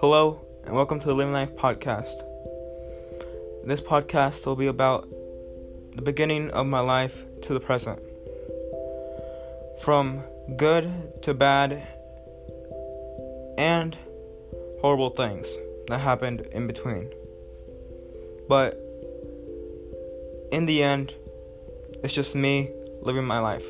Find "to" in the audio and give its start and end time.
1.00-1.06, 7.42-7.52, 11.22-11.34